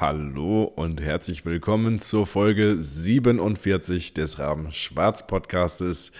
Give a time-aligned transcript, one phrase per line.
[0.00, 6.12] Hallo und herzlich willkommen zur Folge 47 des Raben Schwarz Podcastes.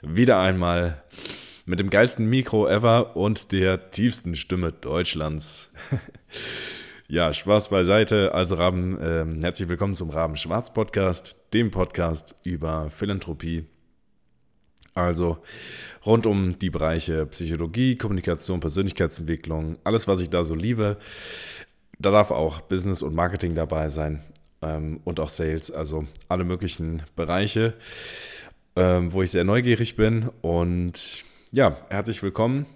[0.00, 1.02] Wieder einmal
[1.66, 5.74] mit dem geilsten Mikro ever und der tiefsten Stimme Deutschlands.
[7.08, 8.32] ja, Spaß beiseite.
[8.32, 13.66] Also Raben, äh, herzlich willkommen zum Raben Schwarz Podcast, dem Podcast über Philanthropie.
[14.96, 15.36] Also
[16.06, 20.96] rund um die Bereiche Psychologie, Kommunikation, Persönlichkeitsentwicklung, alles, was ich da so liebe.
[21.98, 24.22] Da darf auch Business und Marketing dabei sein
[24.60, 27.74] ähm, und auch Sales, also alle möglichen Bereiche,
[28.76, 30.30] ähm, wo ich sehr neugierig bin.
[30.42, 32.66] Und ja, herzlich willkommen.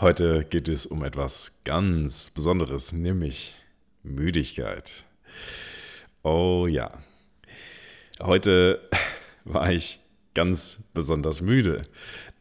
[0.00, 3.56] Heute geht es um etwas ganz Besonderes, nämlich
[4.04, 5.04] Müdigkeit.
[6.22, 6.92] Oh ja.
[8.20, 8.80] Heute
[9.44, 9.98] war ich
[10.34, 11.82] ganz besonders müde,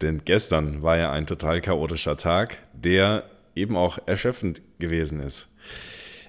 [0.01, 3.23] denn gestern war ja ein total chaotischer Tag, der
[3.57, 5.49] eben auch erschöpfend gewesen ist.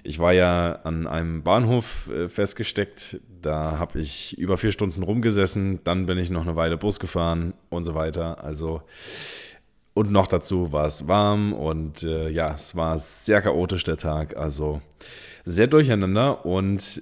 [0.03, 5.81] Ich war ja an einem Bahnhof äh, festgesteckt, da habe ich über vier Stunden rumgesessen,
[5.83, 8.43] dann bin ich noch eine Weile Bus gefahren und so weiter.
[8.43, 8.81] Also
[9.93, 14.37] und noch dazu war es warm und äh, ja, es war sehr chaotisch der Tag,
[14.37, 14.81] also
[15.43, 17.01] sehr durcheinander und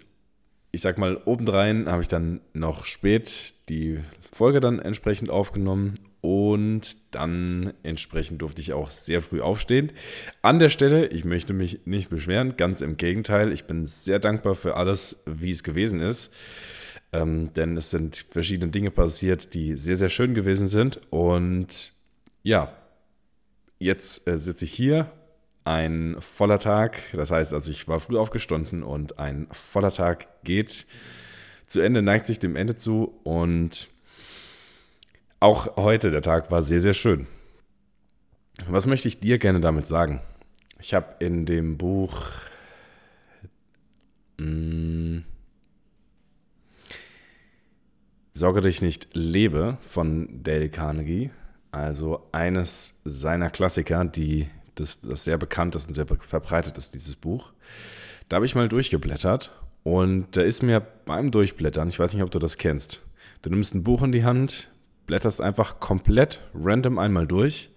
[0.71, 3.99] ich sag mal, obendrein habe ich dann noch spät die
[4.31, 5.93] Folge dann entsprechend aufgenommen
[6.27, 9.93] und dann entsprechend durfte ich auch sehr früh aufstehen.
[10.41, 14.53] An der Stelle, ich möchte mich nicht beschweren, ganz im Gegenteil, ich bin sehr dankbar
[14.53, 16.33] für alles, wie es gewesen ist.
[17.13, 20.99] Ähm, denn es sind verschiedene Dinge passiert, die sehr, sehr schön gewesen sind.
[21.11, 21.93] Und
[22.43, 22.73] ja,
[23.79, 25.09] jetzt äh, sitze ich hier,
[25.63, 26.97] ein voller Tag.
[27.13, 30.87] Das heißt also, ich war früh aufgestanden und ein voller Tag geht
[31.67, 33.87] zu Ende, neigt sich dem Ende zu und
[35.39, 37.27] auch heute, der Tag war sehr, sehr schön.
[38.67, 40.21] Was möchte ich dir gerne damit sagen?
[40.79, 42.21] Ich habe in dem Buch
[44.37, 45.23] mh, hm,
[48.37, 51.31] Sorge dich nicht, lebe von Dale Carnegie,
[51.71, 57.15] also eines seiner Klassiker, die das, das sehr bekannt ist und sehr verbreitet ist, dieses
[57.15, 57.51] Buch.
[58.29, 62.29] Da habe ich mal durchgeblättert und da ist mir beim Durchblättern, ich weiß nicht, ob
[62.29, 63.01] du das kennst,
[63.41, 64.69] du nimmst ein Buch in die Hand,
[65.07, 67.71] blätterst einfach komplett random einmal durch,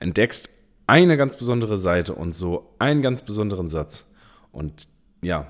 [0.00, 0.50] entdeckst
[0.86, 4.10] eine ganz besondere Seite und so einen ganz besonderen Satz.
[4.50, 4.88] Und
[5.22, 5.46] ja,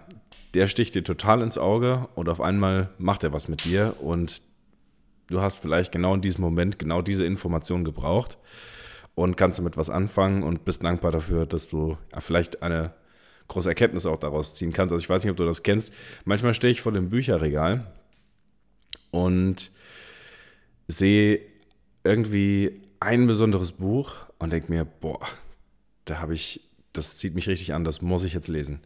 [0.52, 4.42] der sticht dir total ins Auge und auf einmal macht er was mit dir und
[5.28, 8.36] du hast vielleicht genau in diesem Moment genau diese Information gebraucht
[9.14, 12.92] und kannst damit was anfangen und bist dankbar dafür, dass du ja, vielleicht eine
[13.48, 14.92] große Erkenntnis auch daraus ziehen kannst.
[14.92, 15.92] Also ich weiß nicht, ob du das kennst.
[16.24, 17.86] Manchmal stehe ich vor dem Bücherregal
[19.10, 19.70] und
[20.97, 21.41] sehe
[22.05, 25.21] irgendwie ein besonderes Buch und denke mir, boah,
[26.05, 26.61] da habe ich,
[26.93, 28.81] das zieht mich richtig an, das muss ich jetzt lesen.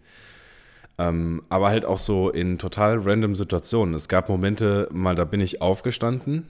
[0.99, 3.95] Ähm, aber halt auch so in total random Situationen.
[3.95, 6.47] Es gab Momente, mal da bin ich aufgestanden,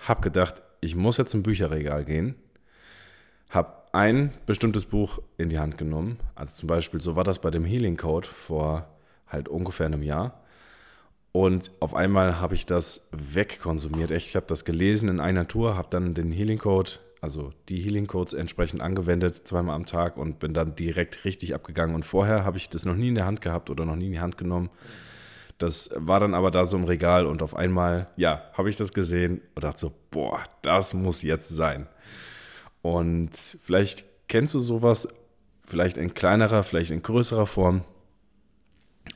[0.00, 2.34] habe gedacht, ich muss jetzt zum Bücherregal gehen,
[3.50, 6.18] habe ein bestimmtes Buch in die Hand genommen.
[6.34, 8.88] Also zum Beispiel, so war das bei dem Healing Code vor
[9.28, 10.40] halt ungefähr einem Jahr.
[11.36, 14.12] Und auf einmal habe ich das wegkonsumiert.
[14.12, 17.80] Echt, ich habe das gelesen in einer Tour, habe dann den Healing Code, also die
[17.80, 21.96] Healing Codes entsprechend angewendet, zweimal am Tag und bin dann direkt richtig abgegangen.
[21.96, 24.12] Und vorher habe ich das noch nie in der Hand gehabt oder noch nie in
[24.12, 24.70] die Hand genommen.
[25.58, 28.92] Das war dann aber da so im Regal und auf einmal, ja, habe ich das
[28.92, 31.88] gesehen und dachte so, boah, das muss jetzt sein.
[32.80, 35.08] Und vielleicht kennst du sowas,
[35.66, 37.82] vielleicht in kleinerer, vielleicht in größerer Form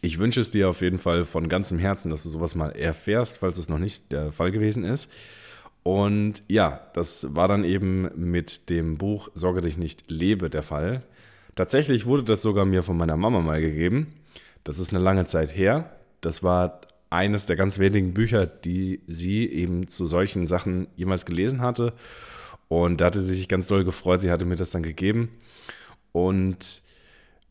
[0.00, 3.38] ich wünsche es dir auf jeden Fall von ganzem Herzen, dass du sowas mal erfährst,
[3.38, 5.10] falls es noch nicht der Fall gewesen ist.
[5.82, 11.00] Und ja, das war dann eben mit dem Buch Sorge dich nicht, lebe der Fall.
[11.54, 14.14] Tatsächlich wurde das sogar mir von meiner Mama mal gegeben.
[14.64, 15.90] Das ist eine lange Zeit her.
[16.20, 21.60] Das war eines der ganz wenigen Bücher, die sie eben zu solchen Sachen jemals gelesen
[21.60, 21.94] hatte.
[22.68, 24.20] Und da hatte sie sich ganz doll gefreut.
[24.20, 25.30] Sie hatte mir das dann gegeben.
[26.12, 26.82] Und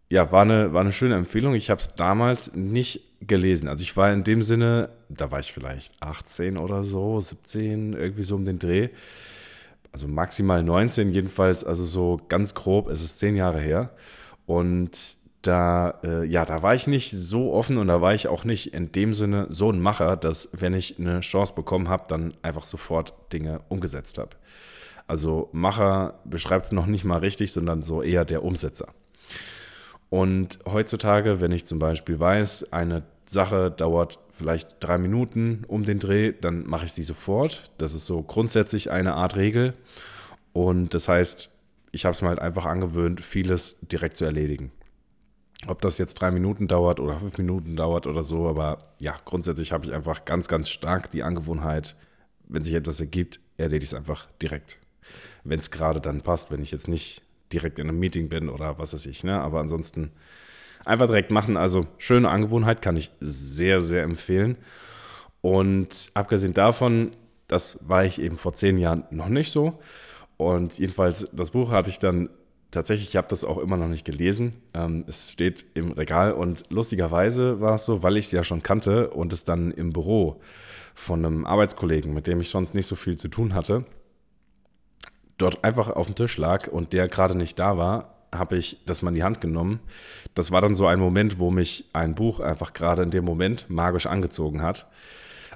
[0.09, 1.53] ja, war eine, war eine schöne Empfehlung.
[1.55, 3.67] Ich habe es damals nicht gelesen.
[3.67, 8.23] Also ich war in dem Sinne, da war ich vielleicht 18 oder so, 17, irgendwie
[8.23, 8.89] so um den Dreh.
[9.91, 13.91] Also maximal 19 jedenfalls, also so ganz grob, es ist zehn Jahre her.
[14.45, 18.43] Und da, äh, ja, da war ich nicht so offen und da war ich auch
[18.43, 22.33] nicht in dem Sinne so ein Macher, dass wenn ich eine Chance bekommen habe, dann
[22.41, 24.31] einfach sofort Dinge umgesetzt habe.
[25.05, 28.89] Also Macher beschreibt es noch nicht mal richtig, sondern so eher der Umsetzer.
[30.09, 35.99] Und heutzutage, wenn ich zum Beispiel weiß, eine Sache dauert vielleicht drei Minuten um den
[35.99, 37.71] Dreh, dann mache ich sie sofort.
[37.77, 39.73] Das ist so grundsätzlich eine Art Regel.
[40.53, 41.51] Und das heißt,
[41.91, 44.71] ich habe es mir halt einfach angewöhnt, vieles direkt zu erledigen.
[45.65, 49.71] Ob das jetzt drei Minuten dauert oder fünf Minuten dauert oder so, aber ja, grundsätzlich
[49.71, 51.95] habe ich einfach ganz, ganz stark die Angewohnheit,
[52.47, 54.77] wenn sich etwas ergibt, erledige ich es einfach direkt.
[55.43, 58.77] Wenn es gerade dann passt, wenn ich jetzt nicht direkt in einem Meeting bin oder
[58.79, 59.39] was weiß ich, ne?
[59.39, 60.11] Aber ansonsten
[60.85, 61.57] einfach direkt machen.
[61.57, 64.57] Also schöne Angewohnheit, kann ich sehr, sehr empfehlen.
[65.41, 67.11] Und abgesehen davon,
[67.47, 69.79] das war ich eben vor zehn Jahren noch nicht so.
[70.37, 72.29] Und jedenfalls, das Buch hatte ich dann
[72.71, 74.53] tatsächlich, ich habe das auch immer noch nicht gelesen.
[74.73, 78.63] Ähm, es steht im Regal und lustigerweise war es so, weil ich es ja schon
[78.63, 80.41] kannte und es dann im Büro
[80.93, 83.85] von einem Arbeitskollegen, mit dem ich sonst nicht so viel zu tun hatte,
[85.37, 89.01] dort einfach auf dem Tisch lag und der gerade nicht da war, habe ich das
[89.01, 89.79] mal in die Hand genommen.
[90.35, 93.69] Das war dann so ein Moment, wo mich ein Buch einfach gerade in dem Moment
[93.69, 94.87] magisch angezogen hat.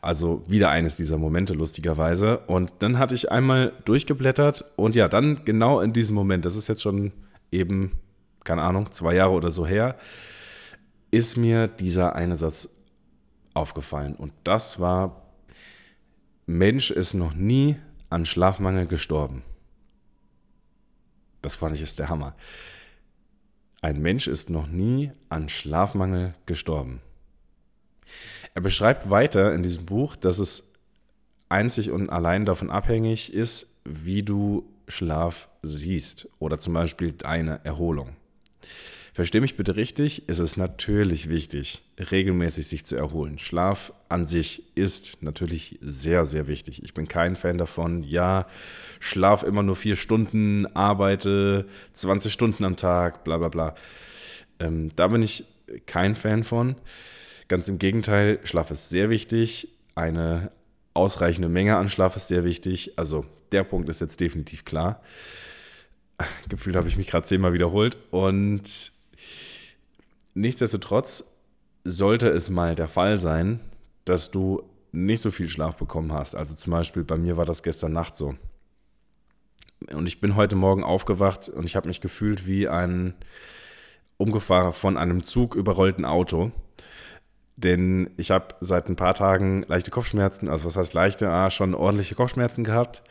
[0.01, 2.39] Also wieder eines dieser Momente, lustigerweise.
[2.48, 6.68] Und dann hatte ich einmal durchgeblättert und ja, dann genau in diesem Moment, das ist
[6.68, 7.12] jetzt schon
[7.51, 7.92] eben,
[8.44, 9.95] keine Ahnung, zwei Jahre oder so her,
[11.12, 12.69] ist mir dieser eine Satz
[13.54, 14.16] aufgefallen.
[14.16, 15.22] Und das war,
[16.48, 17.75] Mensch ist noch nie
[18.10, 19.44] an Schlafmangel gestorben.
[21.41, 22.35] Das fand ich ist der Hammer.
[23.81, 27.01] Ein Mensch ist noch nie an Schlafmangel gestorben.
[28.53, 30.71] Er beschreibt weiter in diesem Buch, dass es
[31.49, 38.15] einzig und allein davon abhängig ist, wie du Schlaf siehst oder zum Beispiel deine Erholung.
[39.13, 43.40] Versteh mich bitte richtig, es ist natürlich wichtig, regelmäßig sich zu erholen.
[43.40, 46.81] Schlaf an sich ist natürlich sehr, sehr wichtig.
[46.84, 48.48] Ich bin kein Fan davon, ja,
[49.02, 53.75] schlaf immer nur vier Stunden, arbeite 20 Stunden am Tag, bla bla bla.
[54.60, 55.44] Ähm, da bin ich
[55.86, 56.75] kein Fan von.
[57.50, 59.68] Ganz im Gegenteil, Schlaf ist sehr wichtig.
[59.94, 60.52] Eine
[60.94, 62.94] ausreichende Menge an Schlaf ist sehr wichtig.
[62.98, 65.02] Also der Punkt ist jetzt definitiv klar.
[66.48, 67.98] Gefühlt habe ich mich gerade zehnmal wiederholt.
[68.12, 68.94] Und
[70.33, 71.24] nichtsdestotrotz
[71.83, 73.60] sollte es mal der Fall sein,
[74.06, 76.36] dass du nicht so viel Schlaf bekommen hast.
[76.36, 78.36] Also zum Beispiel bei mir war das gestern Nacht so.
[79.92, 83.16] Und ich bin heute Morgen aufgewacht und ich habe mich gefühlt wie ein
[84.18, 86.51] umgefahren von einem Zug überrollten Auto.
[87.56, 91.74] Denn ich habe seit ein paar Tagen leichte Kopfschmerzen, also was heißt leichte, ah, schon
[91.74, 93.04] ordentliche Kopfschmerzen gehabt.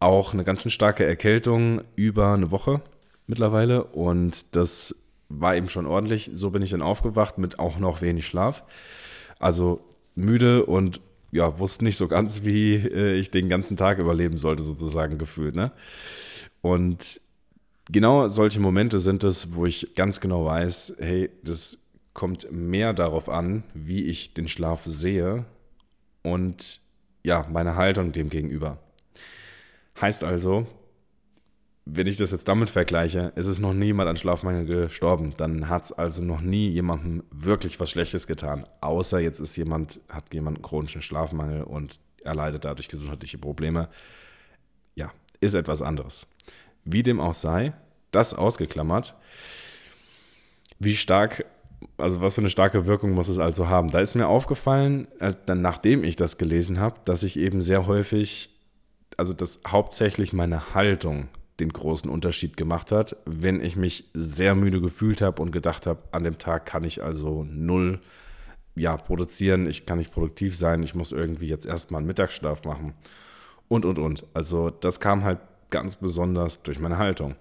[0.00, 2.82] Auch eine ganz schön starke Erkältung über eine Woche
[3.26, 3.84] mittlerweile.
[3.84, 5.03] Und das
[5.40, 6.30] war eben schon ordentlich.
[6.32, 8.64] So bin ich dann aufgewacht mit auch noch wenig Schlaf.
[9.38, 9.80] Also
[10.14, 11.00] müde und
[11.32, 15.56] ja, wusste nicht so ganz, wie äh, ich den ganzen Tag überleben sollte, sozusagen gefühlt.
[15.56, 15.72] Ne?
[16.62, 17.20] Und
[17.90, 21.78] genau solche Momente sind es, wo ich ganz genau weiß, hey, das
[22.12, 25.44] kommt mehr darauf an, wie ich den Schlaf sehe
[26.22, 26.80] und
[27.24, 28.78] ja, meine Haltung dem gegenüber.
[30.00, 30.66] Heißt also,
[31.86, 35.34] wenn ich das jetzt damit vergleiche, ist es noch niemand an Schlafmangel gestorben.
[35.36, 38.66] Dann hat es also noch nie jemandem wirklich was Schlechtes getan.
[38.80, 43.88] Außer jetzt ist jemand, hat jemand einen chronischen Schlafmangel und erleidet dadurch gesundheitliche Probleme.
[44.94, 46.26] Ja, ist etwas anderes.
[46.84, 47.74] Wie dem auch sei,
[48.12, 49.14] das ausgeklammert,
[50.78, 51.44] wie stark
[51.98, 53.90] also was für eine starke Wirkung muss es also haben.
[53.90, 57.86] Da ist mir aufgefallen, äh, dann nachdem ich das gelesen habe, dass ich eben sehr
[57.86, 58.48] häufig,
[59.18, 61.28] also dass hauptsächlich meine Haltung
[61.60, 66.02] den großen Unterschied gemacht hat, wenn ich mich sehr müde gefühlt habe und gedacht habe,
[66.10, 68.00] an dem Tag kann ich also null
[68.76, 72.94] ja, produzieren, ich kann nicht produktiv sein, ich muss irgendwie jetzt erstmal einen Mittagsschlaf machen
[73.68, 74.26] und und und.
[74.34, 75.38] Also das kam halt
[75.70, 77.36] ganz besonders durch meine Haltung.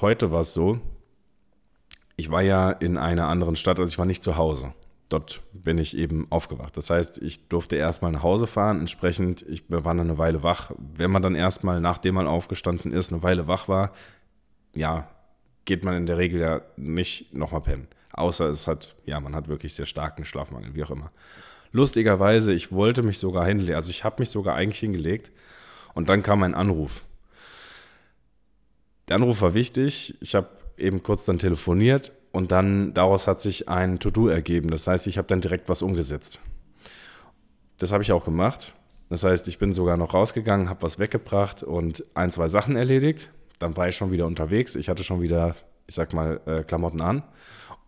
[0.00, 0.80] Heute war es so,
[2.16, 4.72] ich war ja in einer anderen Stadt, also ich war nicht zu Hause.
[5.12, 6.74] Dort bin ich eben aufgewacht.
[6.78, 8.80] Das heißt, ich durfte erstmal nach Hause fahren.
[8.80, 10.72] Entsprechend, ich war dann eine Weile wach.
[10.78, 13.92] Wenn man dann erstmal, nachdem man aufgestanden ist, eine Weile wach war,
[14.74, 15.10] ja,
[15.66, 17.88] geht man in der Regel ja nicht nochmal pennen.
[18.14, 21.12] Außer es hat, ja, man hat wirklich sehr starken Schlafmangel, wie auch immer.
[21.72, 25.30] Lustigerweise, ich wollte mich sogar hinlegen, also ich habe mich sogar eigentlich hingelegt
[25.92, 27.04] und dann kam ein Anruf.
[29.08, 30.16] Der Anruf war wichtig.
[30.20, 34.70] Ich habe eben kurz dann telefoniert und dann daraus hat sich ein To-Do ergeben.
[34.70, 36.40] Das heißt, ich habe dann direkt was umgesetzt.
[37.78, 38.74] Das habe ich auch gemacht.
[39.10, 43.30] Das heißt, ich bin sogar noch rausgegangen, habe was weggebracht und ein, zwei Sachen erledigt.
[43.58, 44.74] Dann war ich schon wieder unterwegs.
[44.74, 45.54] Ich hatte schon wieder,
[45.86, 47.22] ich sag mal, äh, Klamotten an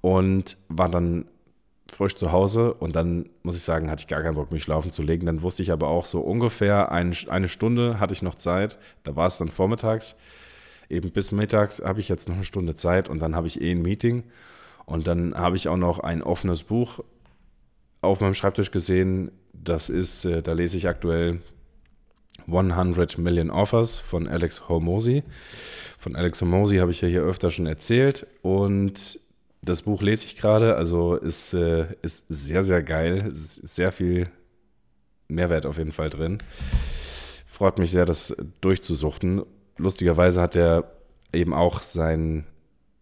[0.02, 1.26] und war dann
[1.90, 4.90] frisch zu Hause und dann muss ich sagen, hatte ich gar keinen Bock, mich schlafen
[4.90, 5.26] zu legen.
[5.26, 8.78] Dann wusste ich aber auch so ungefähr ein, eine Stunde hatte ich noch Zeit.
[9.04, 10.16] Da war es dann vormittags
[10.88, 13.70] eben bis mittags habe ich jetzt noch eine Stunde Zeit und dann habe ich eh
[13.70, 14.24] ein Meeting.
[14.86, 17.00] Und dann habe ich auch noch ein offenes Buch
[18.02, 19.30] auf meinem Schreibtisch gesehen.
[19.52, 21.40] Das ist, äh, da lese ich aktuell
[22.46, 25.22] 100 Million Offers von Alex Hormozy.
[25.98, 28.26] Von Alex Hormozy habe ich ja hier öfter schon erzählt.
[28.42, 29.18] Und
[29.62, 33.30] Das Buch lese ich gerade, also ist, äh, ist sehr, sehr geil.
[33.32, 34.28] Ist sehr viel
[35.28, 36.42] Mehrwert auf jeden Fall drin.
[37.46, 39.42] Freut mich sehr, das durchzusuchten.
[39.76, 40.90] Lustigerweise hat er
[41.32, 42.46] eben auch sein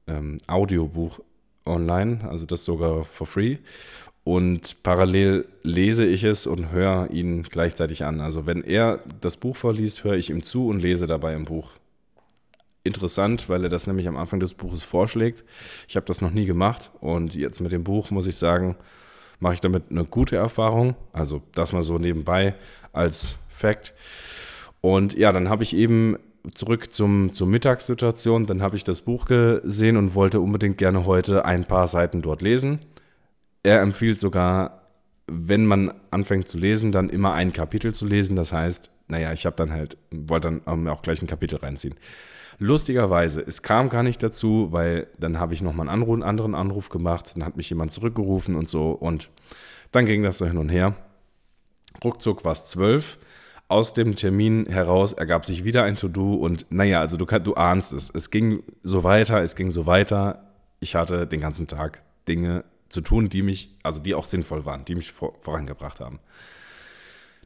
[0.07, 1.21] ähm, Audiobuch
[1.67, 3.59] online, also das sogar for free.
[4.25, 8.21] Und parallel lese ich es und höre ihn gleichzeitig an.
[8.21, 11.73] Also wenn er das Buch vorliest, höre ich ihm zu und lese dabei im Buch.
[12.85, 15.45] Interessant, weil er das nämlich am Anfang des Buches vorschlägt.
[15.89, 18.77] Ich habe das noch nie gemacht und jetzt mit dem Buch muss ich sagen,
[19.41, 20.95] mache ich damit eine gute Erfahrung.
[21.13, 22.55] Also das mal so nebenbei
[22.93, 23.93] als Fact.
[24.81, 26.17] Und ja, dann habe ich eben
[26.55, 31.45] zurück zum, zur Mittagssituation, dann habe ich das Buch gesehen und wollte unbedingt gerne heute
[31.45, 32.81] ein paar Seiten dort lesen.
[33.63, 34.83] Er empfiehlt sogar,
[35.29, 38.35] wenn man anfängt zu lesen, dann immer ein Kapitel zu lesen.
[38.35, 41.95] Das heißt, naja, ich habe dann halt, wollte dann auch gleich ein Kapitel reinziehen.
[42.59, 46.91] Lustigerweise, es kam gar nicht dazu, weil dann habe ich nochmal einen, einen anderen Anruf
[46.91, 49.31] gemacht, dann hat mich jemand zurückgerufen und so und
[49.91, 50.95] dann ging das so hin und her.
[52.03, 53.19] Ruckzuck war es zwölf.
[53.73, 57.95] Aus dem Termin heraus ergab sich wieder ein To-Do und naja, also du, du ahnst
[57.95, 58.11] es.
[58.11, 60.45] Es ging so weiter, es ging so weiter.
[60.79, 64.85] Ich hatte den ganzen Tag Dinge zu tun, die mich, also die auch sinnvoll waren,
[64.85, 66.21] die mich vor, vorangebracht haben.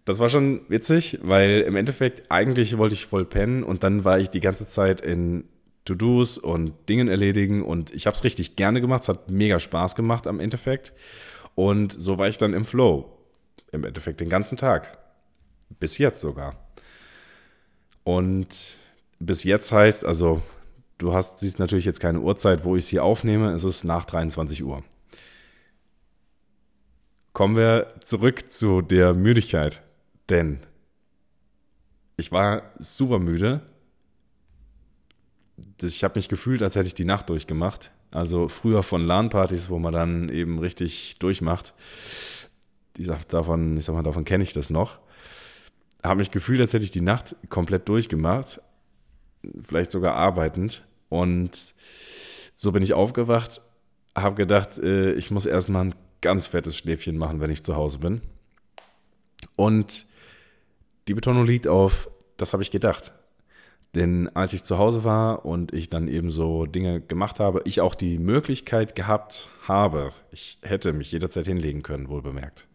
[0.04, 4.18] Das war schon witzig, weil im Endeffekt eigentlich wollte ich voll pennen und dann war
[4.18, 5.44] ich die ganze Zeit in
[5.84, 9.04] To-Dos und Dingen erledigen und ich habe es richtig gerne gemacht.
[9.04, 10.92] Es hat mega Spaß gemacht am Endeffekt.
[11.54, 13.16] Und so war ich dann im Flow.
[13.70, 15.05] Im Endeffekt den ganzen Tag.
[15.78, 16.56] Bis jetzt sogar.
[18.04, 18.76] Und
[19.18, 20.42] bis jetzt heißt, also
[20.98, 23.52] du hast, siehst natürlich jetzt keine Uhrzeit, wo ich es hier aufnehme.
[23.52, 24.82] Es ist nach 23 Uhr.
[27.32, 29.82] Kommen wir zurück zu der Müdigkeit.
[30.30, 30.60] Denn
[32.16, 33.60] ich war super müde.
[35.82, 37.90] Ich habe mich gefühlt, als hätte ich die Nacht durchgemacht.
[38.10, 41.74] Also früher von LAN-Partys, wo man dann eben richtig durchmacht.
[42.96, 44.98] Ich sag, davon, ich sag mal, davon kenne ich das noch.
[46.02, 48.60] Habe mich gefühlt, als hätte ich die Nacht komplett durchgemacht.
[49.60, 50.84] Vielleicht sogar arbeitend.
[51.08, 51.74] Und
[52.54, 53.60] so bin ich aufgewacht,
[54.16, 57.98] habe gedacht, äh, ich muss erstmal ein ganz fettes Schläfchen machen, wenn ich zu Hause
[57.98, 58.22] bin.
[59.54, 60.06] Und
[61.08, 63.12] die Betonung liegt auf, das habe ich gedacht.
[63.94, 67.80] Denn als ich zu Hause war und ich dann eben so Dinge gemacht habe, ich
[67.80, 72.66] auch die Möglichkeit gehabt habe, ich hätte mich jederzeit hinlegen können, wohl bemerkt.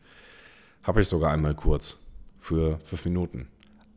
[0.84, 2.01] Habe ich sogar einmal kurz
[2.42, 3.48] für fünf Minuten.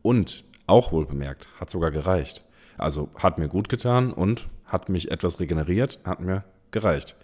[0.02, 2.44] Und auch wohl bemerkt, hat sogar gereicht.
[2.76, 7.16] Also hat mir gut getan und hat mich etwas regeneriert, hat mir gereicht.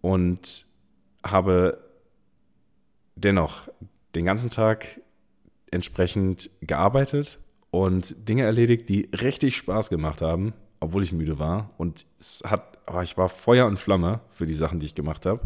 [0.00, 0.66] Und
[1.24, 1.78] habe
[3.16, 3.68] dennoch
[4.14, 5.00] den ganzen Tag
[5.70, 7.38] entsprechend gearbeitet
[7.70, 11.70] und Dinge erledigt, die richtig Spaß gemacht haben, obwohl ich müde war.
[11.78, 15.26] Und es hat, aber ich war Feuer und Flamme für die Sachen, die ich gemacht
[15.26, 15.42] habe.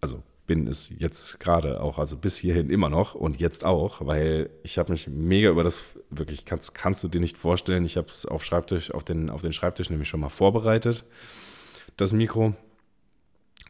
[0.00, 4.50] Also bin es jetzt gerade auch, also bis hierhin immer noch und jetzt auch, weil
[4.62, 8.08] ich habe mich mega über das, wirklich, kannst, kannst du dir nicht vorstellen, ich habe
[8.08, 11.04] es auf Schreibtisch, auf den, auf den Schreibtisch nämlich schon mal vorbereitet,
[11.96, 12.54] das Mikro.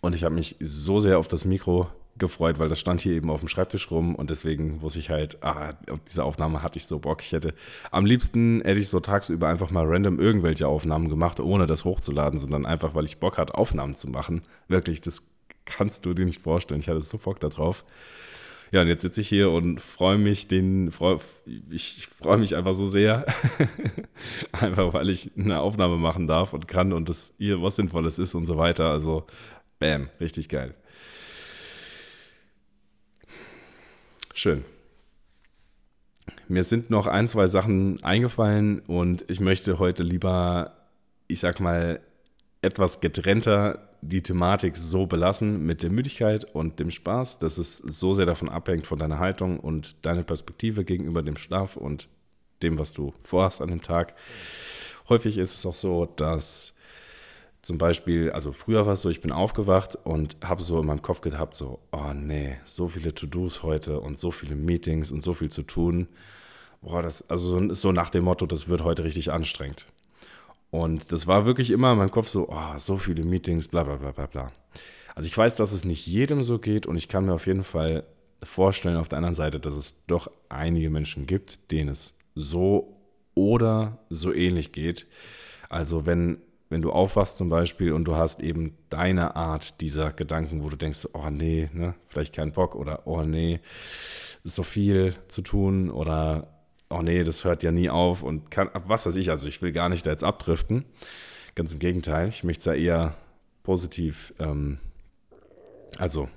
[0.01, 1.89] Und ich habe mich so sehr auf das Mikro
[2.19, 5.43] gefreut, weil das stand hier eben auf dem Schreibtisch rum und deswegen wusste ich halt,
[5.43, 7.23] ah, auf diese Aufnahme hatte ich so Bock.
[7.23, 7.55] Ich hätte
[7.91, 12.39] am liebsten hätte ich so tagsüber einfach mal random irgendwelche Aufnahmen gemacht, ohne das hochzuladen,
[12.39, 14.43] sondern einfach, weil ich Bock hatte, Aufnahmen zu machen.
[14.69, 15.34] Wirklich, das
[15.65, 16.81] kannst du dir nicht vorstellen.
[16.81, 17.85] Ich hatte so Bock darauf.
[18.71, 21.19] Ja, und jetzt sitze ich hier und freue mich, den, freu,
[21.71, 23.25] ich freue mich einfach so sehr.
[24.53, 28.35] einfach, weil ich eine Aufnahme machen darf und kann und das hier was Sinnvolles ist
[28.35, 28.91] und so weiter.
[28.91, 29.27] Also,
[29.79, 30.75] bam, richtig geil.
[34.35, 34.65] Schön.
[36.49, 40.73] Mir sind noch ein, zwei Sachen eingefallen und ich möchte heute lieber,
[41.29, 42.01] ich sag mal,
[42.65, 48.13] etwas getrennter die Thematik so belassen mit der Müdigkeit und dem Spaß, dass es so
[48.13, 52.09] sehr davon abhängt von deiner Haltung und deiner Perspektive gegenüber dem Schlaf und
[52.63, 54.15] dem, was du vorhast an dem Tag.
[55.09, 56.75] Häufig ist es auch so, dass
[57.63, 61.03] zum Beispiel, also früher war es so, ich bin aufgewacht und habe so in meinem
[61.03, 65.33] Kopf gehabt, so, oh nee, so viele To-Dos heute und so viele Meetings und so
[65.33, 66.09] viel zu tun.
[66.83, 69.87] Boah, das, also so nach dem Motto, das wird heute richtig anstrengend.
[70.75, 73.95] Und das war wirklich immer in meinem Kopf so, oh, so viele Meetings, bla bla
[73.95, 74.53] bla bla bla.
[75.15, 77.63] Also ich weiß, dass es nicht jedem so geht und ich kann mir auf jeden
[77.63, 78.03] Fall
[78.43, 82.97] vorstellen auf der anderen Seite, dass es doch einige Menschen gibt, denen es so
[83.35, 85.07] oder so ähnlich geht.
[85.69, 86.39] Also wenn
[86.71, 90.77] wenn du aufwachst zum Beispiel und du hast eben deine Art dieser Gedanken, wo du
[90.77, 93.61] denkst, oh nee, ne, vielleicht kein Bock oder oh nee,
[94.43, 96.54] ist so viel zu tun oder
[96.91, 99.73] oh nee, das hört ja nie auf und kann, was weiß ich, also ich will
[99.73, 100.85] gar nicht da jetzt abdriften.
[101.55, 103.17] Ganz im Gegenteil, ich möchte es ja eher
[103.63, 104.79] positiv, ähm,
[105.99, 106.29] also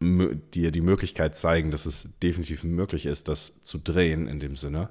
[0.00, 4.90] dir die Möglichkeit zeigen, dass es definitiv möglich ist, das zu drehen in dem Sinne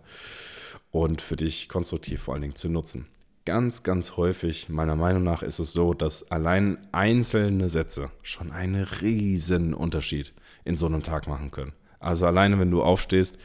[0.92, 3.08] und für dich konstruktiv vor allen Dingen zu nutzen.
[3.46, 8.84] Ganz, ganz häufig, meiner Meinung nach, ist es so, dass allein einzelne Sätze schon einen
[8.84, 10.34] riesen Unterschied
[10.64, 11.74] in so einem Tag machen können.
[12.00, 13.38] Also alleine, wenn du aufstehst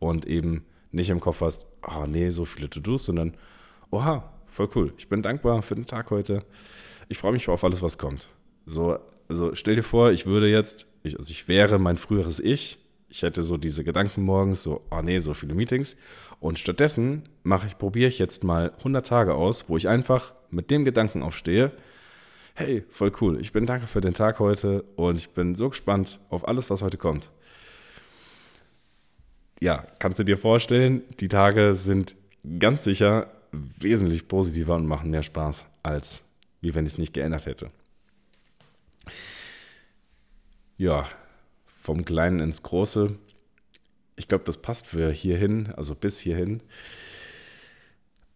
[0.00, 3.36] und eben nicht im Kopf hast, oh nee, so viele To-Dos, sondern,
[3.90, 6.44] oha, voll cool, ich bin dankbar für den Tag heute.
[7.08, 8.28] Ich freue mich auf alles, was kommt.
[8.66, 8.98] So,
[9.28, 13.22] also stell dir vor, ich würde jetzt, ich, also ich wäre mein früheres Ich, ich
[13.22, 15.96] hätte so diese Gedanken morgens, so, oh nee, so viele Meetings
[16.40, 20.70] und stattdessen mache ich, probiere ich jetzt mal 100 Tage aus, wo ich einfach mit
[20.70, 21.72] dem Gedanken aufstehe,
[22.54, 26.20] hey, voll cool, ich bin danke für den Tag heute und ich bin so gespannt
[26.30, 27.30] auf alles, was heute kommt.
[29.60, 32.16] Ja, kannst du dir vorstellen, die Tage sind
[32.58, 36.22] ganz sicher wesentlich positiver und machen mehr Spaß, als
[36.60, 37.70] wie wenn ich es nicht geändert hätte.
[40.76, 41.08] Ja,
[41.80, 43.16] vom Kleinen ins Große
[44.16, 46.62] ich glaube, das passt für hierhin, also bis hierhin.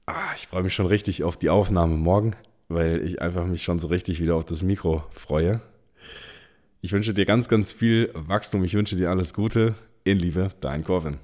[0.06, 2.34] Ah, ich freue mich schon richtig auf die Aufnahme morgen,
[2.68, 5.60] weil ich einfach mich schon so richtig wieder auf das Mikro freue.
[6.80, 8.64] Ich wünsche dir ganz, ganz viel Wachstum.
[8.64, 9.74] Ich wünsche dir alles Gute.
[10.08, 11.18] In Liebe, dein Corvin.